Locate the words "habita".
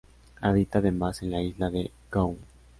0.41-0.79